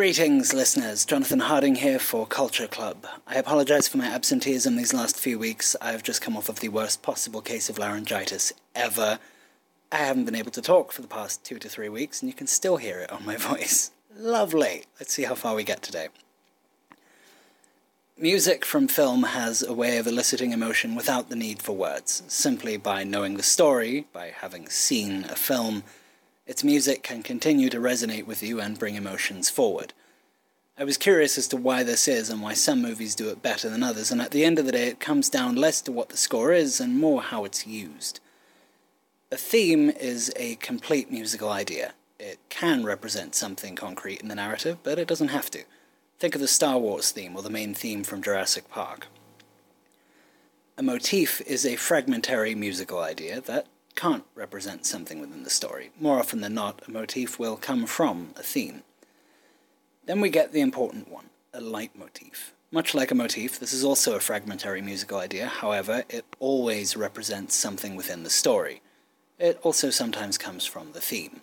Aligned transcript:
Greetings, 0.00 0.54
listeners. 0.54 1.04
Jonathan 1.04 1.40
Harding 1.40 1.74
here 1.74 1.98
for 1.98 2.26
Culture 2.26 2.66
Club. 2.66 3.06
I 3.26 3.34
apologize 3.34 3.86
for 3.86 3.98
my 3.98 4.06
absenteeism 4.06 4.76
these 4.76 4.94
last 4.94 5.18
few 5.18 5.38
weeks. 5.38 5.76
I've 5.78 6.02
just 6.02 6.22
come 6.22 6.38
off 6.38 6.48
of 6.48 6.60
the 6.60 6.70
worst 6.70 7.02
possible 7.02 7.42
case 7.42 7.68
of 7.68 7.76
laryngitis 7.76 8.50
ever. 8.74 9.18
I 9.92 9.96
haven't 9.96 10.24
been 10.24 10.34
able 10.34 10.52
to 10.52 10.62
talk 10.62 10.92
for 10.92 11.02
the 11.02 11.06
past 11.06 11.44
two 11.44 11.58
to 11.58 11.68
three 11.68 11.90
weeks, 11.90 12.22
and 12.22 12.30
you 12.30 12.34
can 12.34 12.46
still 12.46 12.78
hear 12.78 13.00
it 13.00 13.12
on 13.12 13.26
my 13.26 13.36
voice. 13.50 13.90
Lovely. 14.16 14.84
Let's 14.98 15.12
see 15.12 15.24
how 15.24 15.34
far 15.34 15.54
we 15.54 15.64
get 15.64 15.82
today. 15.82 16.08
Music 18.16 18.64
from 18.64 18.88
film 18.88 19.24
has 19.24 19.62
a 19.62 19.74
way 19.74 19.98
of 19.98 20.06
eliciting 20.06 20.52
emotion 20.52 20.94
without 20.94 21.28
the 21.28 21.36
need 21.36 21.60
for 21.60 21.76
words, 21.76 22.22
simply 22.26 22.78
by 22.78 23.04
knowing 23.04 23.36
the 23.36 23.42
story, 23.42 24.06
by 24.14 24.32
having 24.34 24.66
seen 24.70 25.24
a 25.24 25.36
film 25.36 25.84
its 26.50 26.64
music 26.64 27.04
can 27.04 27.22
continue 27.22 27.70
to 27.70 27.78
resonate 27.78 28.26
with 28.26 28.42
you 28.42 28.60
and 28.60 28.76
bring 28.76 28.96
emotions 28.96 29.48
forward. 29.48 29.92
I 30.76 30.82
was 30.82 30.98
curious 30.98 31.38
as 31.38 31.46
to 31.46 31.56
why 31.56 31.84
this 31.84 32.08
is 32.08 32.28
and 32.28 32.42
why 32.42 32.54
some 32.54 32.82
movies 32.82 33.14
do 33.14 33.28
it 33.28 33.40
better 33.40 33.70
than 33.70 33.84
others, 33.84 34.10
and 34.10 34.20
at 34.20 34.32
the 34.32 34.44
end 34.44 34.58
of 34.58 34.66
the 34.66 34.72
day, 34.72 34.88
it 34.88 34.98
comes 34.98 35.28
down 35.30 35.54
less 35.54 35.80
to 35.82 35.92
what 35.92 36.08
the 36.08 36.16
score 36.16 36.52
is 36.52 36.80
and 36.80 36.98
more 36.98 37.22
how 37.22 37.44
it's 37.44 37.68
used. 37.68 38.18
A 39.30 39.36
theme 39.36 39.90
is 39.90 40.32
a 40.34 40.56
complete 40.56 41.08
musical 41.08 41.50
idea. 41.50 41.92
It 42.18 42.40
can 42.48 42.84
represent 42.84 43.36
something 43.36 43.76
concrete 43.76 44.20
in 44.20 44.26
the 44.26 44.34
narrative, 44.34 44.78
but 44.82 44.98
it 44.98 45.06
doesn't 45.06 45.28
have 45.28 45.52
to. 45.52 45.62
Think 46.18 46.34
of 46.34 46.40
the 46.40 46.48
Star 46.48 46.80
Wars 46.80 47.12
theme 47.12 47.36
or 47.36 47.42
the 47.42 47.48
main 47.48 47.74
theme 47.74 48.02
from 48.02 48.22
Jurassic 48.22 48.68
Park. 48.68 49.06
A 50.76 50.82
motif 50.82 51.42
is 51.42 51.64
a 51.64 51.76
fragmentary 51.76 52.56
musical 52.56 52.98
idea 52.98 53.40
that 53.40 53.68
can't 53.94 54.24
represent 54.34 54.86
something 54.86 55.20
within 55.20 55.42
the 55.42 55.50
story. 55.50 55.90
More 55.98 56.18
often 56.18 56.40
than 56.40 56.54
not, 56.54 56.82
a 56.86 56.90
motif 56.90 57.38
will 57.38 57.56
come 57.56 57.86
from 57.86 58.30
a 58.36 58.42
theme. 58.42 58.82
Then 60.06 60.20
we 60.20 60.30
get 60.30 60.52
the 60.52 60.60
important 60.60 61.10
one, 61.10 61.30
a 61.52 61.60
leitmotif. 61.60 62.52
Much 62.72 62.94
like 62.94 63.10
a 63.10 63.14
motif, 63.14 63.58
this 63.58 63.72
is 63.72 63.84
also 63.84 64.14
a 64.14 64.20
fragmentary 64.20 64.80
musical 64.80 65.18
idea, 65.18 65.46
however, 65.46 66.04
it 66.08 66.24
always 66.38 66.96
represents 66.96 67.54
something 67.56 67.96
within 67.96 68.22
the 68.22 68.30
story. 68.30 68.80
It 69.38 69.58
also 69.62 69.90
sometimes 69.90 70.38
comes 70.38 70.66
from 70.66 70.92
the 70.92 71.00
theme. 71.00 71.40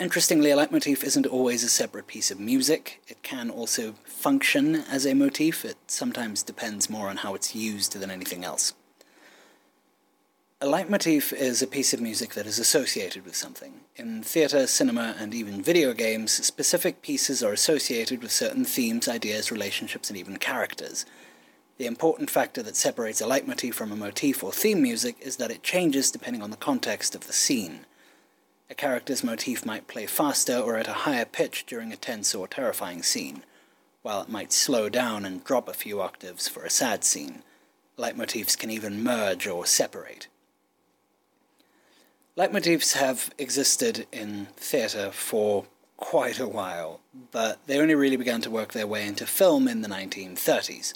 Interestingly, 0.00 0.50
a 0.50 0.56
leitmotif 0.56 1.02
isn't 1.02 1.26
always 1.26 1.64
a 1.64 1.68
separate 1.68 2.06
piece 2.06 2.30
of 2.30 2.38
music. 2.38 3.02
It 3.08 3.22
can 3.22 3.50
also 3.50 3.94
function 4.04 4.76
as 4.76 5.04
a 5.04 5.14
motif. 5.14 5.64
It 5.64 5.76
sometimes 5.88 6.44
depends 6.44 6.88
more 6.88 7.08
on 7.08 7.18
how 7.18 7.34
it's 7.34 7.54
used 7.54 7.98
than 7.98 8.10
anything 8.10 8.44
else. 8.44 8.74
A 10.60 10.66
leitmotif 10.66 11.32
is 11.32 11.62
a 11.62 11.68
piece 11.68 11.94
of 11.94 12.00
music 12.00 12.34
that 12.34 12.44
is 12.44 12.58
associated 12.58 13.24
with 13.24 13.36
something. 13.36 13.74
In 13.94 14.24
theatre, 14.24 14.66
cinema, 14.66 15.14
and 15.16 15.32
even 15.32 15.62
video 15.62 15.92
games, 15.92 16.32
specific 16.32 17.00
pieces 17.00 17.44
are 17.44 17.52
associated 17.52 18.20
with 18.22 18.32
certain 18.32 18.64
themes, 18.64 19.06
ideas, 19.06 19.52
relationships, 19.52 20.10
and 20.10 20.18
even 20.18 20.36
characters. 20.36 21.06
The 21.76 21.86
important 21.86 22.28
factor 22.28 22.60
that 22.64 22.74
separates 22.74 23.20
a 23.20 23.26
leitmotif 23.28 23.76
from 23.76 23.92
a 23.92 23.96
motif 23.96 24.42
or 24.42 24.50
theme 24.50 24.82
music 24.82 25.14
is 25.20 25.36
that 25.36 25.52
it 25.52 25.62
changes 25.62 26.10
depending 26.10 26.42
on 26.42 26.50
the 26.50 26.56
context 26.56 27.14
of 27.14 27.28
the 27.28 27.32
scene. 27.32 27.86
A 28.68 28.74
character's 28.74 29.22
motif 29.22 29.64
might 29.64 29.86
play 29.86 30.06
faster 30.06 30.58
or 30.58 30.76
at 30.76 30.88
a 30.88 31.04
higher 31.04 31.24
pitch 31.24 31.66
during 31.66 31.92
a 31.92 31.96
tense 31.96 32.34
or 32.34 32.48
terrifying 32.48 33.04
scene, 33.04 33.44
while 34.02 34.22
it 34.22 34.28
might 34.28 34.52
slow 34.52 34.88
down 34.88 35.24
and 35.24 35.44
drop 35.44 35.68
a 35.68 35.72
few 35.72 36.00
octaves 36.00 36.48
for 36.48 36.64
a 36.64 36.70
sad 36.70 37.04
scene. 37.04 37.44
Leitmotifs 37.96 38.58
can 38.58 38.72
even 38.72 39.04
merge 39.04 39.46
or 39.46 39.64
separate. 39.64 40.26
Leitmotifs 42.38 42.92
have 42.92 43.34
existed 43.36 44.06
in 44.12 44.46
theatre 44.56 45.10
for 45.10 45.64
quite 45.96 46.38
a 46.38 46.46
while, 46.46 47.00
but 47.32 47.58
they 47.66 47.80
only 47.80 47.96
really 47.96 48.14
began 48.16 48.40
to 48.40 48.48
work 48.48 48.72
their 48.72 48.86
way 48.86 49.04
into 49.04 49.26
film 49.26 49.66
in 49.66 49.82
the 49.82 49.88
1930s. 49.88 50.92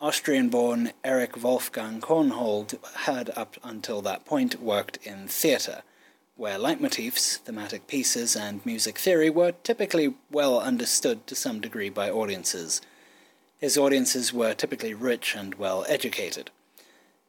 Austrian 0.00 0.48
born 0.48 0.90
Erich 1.04 1.40
Wolfgang 1.40 2.00
Korngold 2.00 2.84
had, 2.96 3.30
up 3.36 3.56
until 3.62 4.02
that 4.02 4.24
point, 4.24 4.60
worked 4.60 4.98
in 5.06 5.28
theatre, 5.28 5.82
where 6.34 6.58
leitmotifs, 6.58 7.36
thematic 7.36 7.86
pieces, 7.86 8.34
and 8.34 8.66
music 8.66 8.98
theory 8.98 9.30
were 9.30 9.52
typically 9.62 10.14
well 10.32 10.58
understood 10.58 11.28
to 11.28 11.36
some 11.36 11.60
degree 11.60 11.90
by 11.90 12.10
audiences. 12.10 12.80
His 13.60 13.78
audiences 13.78 14.32
were 14.32 14.52
typically 14.52 14.94
rich 14.94 15.36
and 15.36 15.54
well 15.54 15.86
educated. 15.88 16.50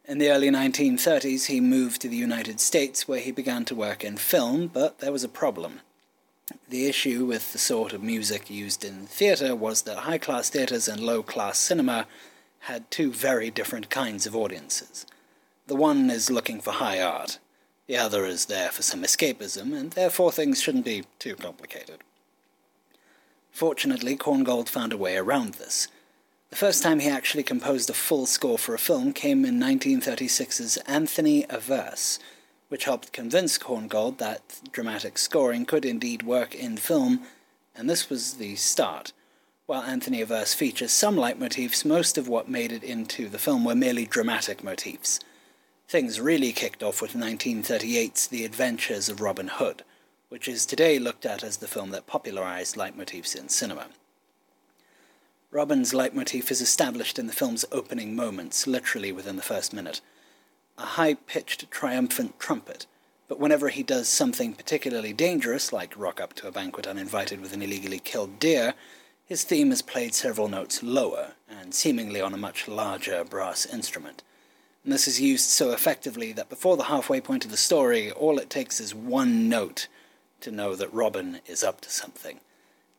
In 0.07 0.19
the 0.19 0.31
early 0.31 0.49
1930s, 0.49 1.47
he 1.47 1.59
moved 1.59 2.01
to 2.01 2.07
the 2.07 2.15
United 2.15 2.61
States 2.61 3.09
where 3.09 3.19
he 3.19 3.29
began 3.29 3.65
to 3.65 3.75
work 3.75 4.05
in 4.05 4.15
film, 4.15 4.67
but 4.67 4.99
there 4.99 5.11
was 5.11 5.25
a 5.25 5.29
problem. 5.29 5.81
The 6.69 6.87
issue 6.87 7.25
with 7.25 7.51
the 7.51 7.57
sort 7.57 7.91
of 7.91 8.01
music 8.01 8.49
used 8.49 8.85
in 8.85 9.05
theatre 9.05 9.53
was 9.53 9.81
that 9.81 9.97
high 9.97 10.17
class 10.17 10.49
theatres 10.49 10.87
and 10.87 11.01
low 11.01 11.23
class 11.23 11.57
cinema 11.57 12.07
had 12.59 12.89
two 12.89 13.11
very 13.11 13.51
different 13.51 13.89
kinds 13.89 14.25
of 14.25 14.33
audiences. 14.33 15.05
The 15.67 15.75
one 15.75 16.09
is 16.09 16.31
looking 16.31 16.61
for 16.61 16.71
high 16.71 17.01
art, 17.01 17.37
the 17.87 17.97
other 17.97 18.25
is 18.25 18.45
there 18.45 18.69
for 18.69 18.83
some 18.83 19.03
escapism, 19.03 19.77
and 19.77 19.91
therefore 19.91 20.31
things 20.31 20.61
shouldn't 20.61 20.85
be 20.85 21.03
too 21.19 21.35
complicated. 21.35 21.97
Fortunately, 23.51 24.15
Korngold 24.15 24.69
found 24.69 24.93
a 24.93 24.97
way 24.97 25.17
around 25.17 25.55
this. 25.55 25.89
The 26.49 26.55
first 26.55 26.81
time 26.81 26.99
he 26.99 27.09
actually 27.09 27.43
composed 27.43 27.89
a 27.89 27.93
full 27.93 28.25
score 28.25 28.57
for 28.57 28.73
a 28.73 28.79
film 28.79 29.11
came 29.11 29.43
in 29.43 29.59
1936's 29.59 30.77
Anthony 30.87 31.43
Adverse, 31.49 32.19
which 32.69 32.85
helped 32.85 33.11
convince 33.11 33.57
Korngold 33.57 34.17
that 34.19 34.61
dramatic 34.71 35.17
scoring 35.17 35.65
could 35.65 35.83
indeed 35.83 36.23
work 36.23 36.55
in 36.55 36.77
film, 36.77 37.23
and 37.75 37.89
this 37.89 38.09
was 38.09 38.35
the 38.35 38.55
start. 38.55 39.11
While 39.65 39.83
Anthony 39.83 40.21
Adverse 40.21 40.53
features 40.53 40.93
some 40.93 41.17
leitmotifs, 41.17 41.83
most 41.83 42.17
of 42.17 42.29
what 42.29 42.47
made 42.47 42.71
it 42.71 42.83
into 42.83 43.27
the 43.27 43.37
film 43.37 43.65
were 43.65 43.75
merely 43.75 44.05
dramatic 44.05 44.63
motifs. 44.63 45.19
Things 45.89 46.21
really 46.21 46.53
kicked 46.53 46.81
off 46.81 47.01
with 47.01 47.11
1938's 47.11 48.27
The 48.27 48.45
Adventures 48.45 49.09
of 49.09 49.19
Robin 49.19 49.49
Hood, 49.49 49.83
which 50.29 50.47
is 50.47 50.65
today 50.65 50.97
looked 50.97 51.25
at 51.25 51.43
as 51.43 51.57
the 51.57 51.67
film 51.67 51.89
that 51.91 52.07
popularized 52.07 52.77
leitmotifs 52.77 53.35
in 53.35 53.49
cinema. 53.49 53.87
Robin's 55.49 55.93
leitmotif 55.93 56.51
is 56.51 56.59
established 56.59 57.17
in 57.17 57.27
the 57.27 57.33
film's 57.33 57.63
opening 57.71 58.15
moments, 58.15 58.67
literally 58.67 59.13
within 59.13 59.37
the 59.37 59.41
first 59.41 59.71
minute. 59.71 60.01
A 60.77 60.81
high 60.81 61.13
pitched, 61.13 61.71
triumphant 61.71 62.37
trumpet, 62.37 62.85
but 63.29 63.39
whenever 63.39 63.69
he 63.69 63.81
does 63.81 64.09
something 64.09 64.53
particularly 64.53 65.13
dangerous, 65.13 65.71
like 65.71 65.97
rock 65.97 66.19
up 66.19 66.33
to 66.33 66.47
a 66.49 66.51
banquet 66.51 66.85
uninvited 66.85 67.39
with 67.39 67.53
an 67.53 67.61
illegally 67.61 67.99
killed 67.99 68.39
deer, 68.39 68.73
his 69.25 69.45
theme 69.45 69.71
is 69.71 69.81
played 69.81 70.13
several 70.13 70.49
notes 70.49 70.83
lower, 70.83 71.33
and 71.49 71.73
seemingly 71.73 72.19
on 72.19 72.33
a 72.33 72.37
much 72.37 72.67
larger 72.67 73.23
brass 73.23 73.65
instrument. 73.65 74.23
And 74.83 74.91
this 74.91 75.07
is 75.07 75.21
used 75.21 75.49
so 75.49 75.71
effectively 75.71 76.33
that 76.33 76.49
before 76.49 76.75
the 76.75 76.83
halfway 76.83 77.21
point 77.21 77.45
of 77.45 77.51
the 77.51 77.57
story, 77.57 78.11
all 78.11 78.37
it 78.37 78.49
takes 78.49 78.81
is 78.81 78.93
one 78.93 79.47
note 79.47 79.87
to 80.41 80.51
know 80.51 80.75
that 80.75 80.93
Robin 80.93 81.39
is 81.45 81.63
up 81.63 81.79
to 81.81 81.89
something. 81.89 82.41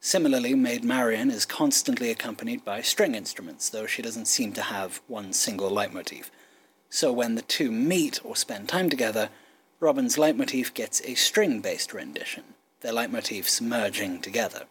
Similarly, 0.01 0.55
Maid 0.55 0.85
Marian 0.85 1.31
is 1.31 1.45
constantly 1.45 2.11
accompanied 2.11 2.65
by 2.65 2.83
string 2.83 3.15
instruments, 3.15 3.69
though 3.69 3.87
she 3.87 4.03
doesn't 4.03 4.27
seem 4.27 4.53
to 4.53 4.63
have 4.63 5.01
one 5.09 5.33
single 5.33 5.71
leitmotif. 5.71 6.31
So 6.89 7.13
when 7.13 7.35
the 7.35 7.43
two 7.43 7.73
meet 7.73 8.25
or 8.25 8.37
spend 8.37 8.69
time 8.69 8.89
together, 8.89 9.29
Robin's 9.81 10.17
leitmotif 10.17 10.73
gets 10.73 11.01
a 11.03 11.15
string 11.15 11.61
based 11.61 11.93
rendition, 11.93 12.45
their 12.81 12.93
leitmotifs 12.93 13.61
merging 13.61 14.21
together. 14.21 14.65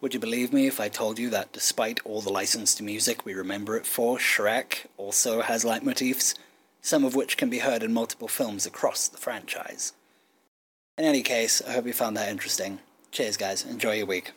Would 0.00 0.14
you 0.14 0.20
believe 0.20 0.52
me 0.52 0.66
if 0.66 0.80
I 0.80 0.88
told 0.88 1.18
you 1.18 1.28
that 1.30 1.52
despite 1.52 2.00
all 2.04 2.22
the 2.22 2.32
licensed 2.32 2.80
music 2.80 3.26
we 3.26 3.34
remember 3.34 3.76
it 3.76 3.86
for, 3.86 4.16
Shrek 4.16 4.86
also 4.96 5.42
has 5.42 5.62
leitmotifs, 5.62 6.34
some 6.80 7.04
of 7.04 7.14
which 7.14 7.36
can 7.36 7.50
be 7.50 7.58
heard 7.58 7.82
in 7.82 7.92
multiple 7.92 8.28
films 8.28 8.64
across 8.64 9.08
the 9.08 9.18
franchise? 9.18 9.92
In 10.96 11.04
any 11.04 11.22
case, 11.22 11.60
I 11.66 11.72
hope 11.72 11.86
you 11.86 11.92
found 11.92 12.16
that 12.16 12.30
interesting. 12.30 12.80
Cheers, 13.10 13.36
guys. 13.36 13.64
Enjoy 13.64 13.94
your 13.94 14.06
week. 14.06 14.32